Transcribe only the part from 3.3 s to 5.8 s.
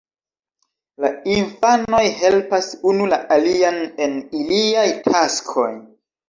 alian en iliaj taskoj.